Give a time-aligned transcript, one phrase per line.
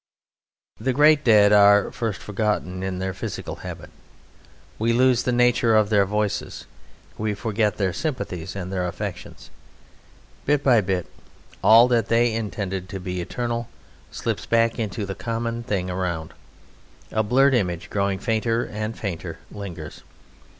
[0.79, 3.91] The great dead are first forgotten in their physical habit;
[4.79, 6.65] we lose the nature of their voices,
[7.19, 9.51] we forget their sympathies and their affections.
[10.47, 11.05] Bit by bit
[11.63, 13.69] all that they intended to be eternal
[14.09, 16.33] slips back into the common thing around.
[17.11, 20.01] A blurred image, growing fainter and fainter, lingers.